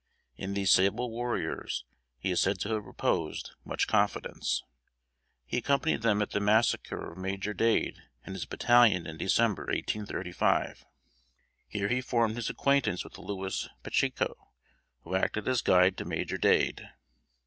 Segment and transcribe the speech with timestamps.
[0.35, 1.85] In these sable warriors
[2.17, 4.63] he is said to have reposed much confidence.
[5.45, 10.87] He accompanied them at the massacre of Major Dade and his battalion in December, 1835.
[11.67, 14.49] Here he formed his acquaintance with Lewis Pacheco,
[15.01, 16.89] who acted as guide to Major Dade.